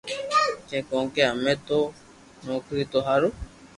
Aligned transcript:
ھي 0.69 0.79
ڪونڪھ 0.89 1.17
ھمي 1.29 1.53
نو 2.45 2.53
ڪري 2.65 2.83
تو 2.91 2.99
ٿارو 3.05 3.29